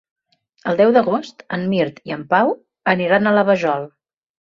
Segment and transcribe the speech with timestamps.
[0.69, 2.49] El deu d'agost en Mirt i en Pau
[3.09, 3.87] iran a la Vajol.